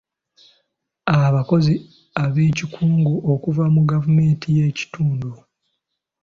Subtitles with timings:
[1.27, 1.73] Abakozi
[2.23, 5.29] ab'Ekikugu okuva mu Gavumenti y'Ekitundu.